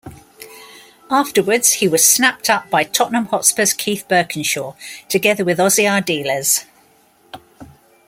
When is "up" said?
2.49-2.71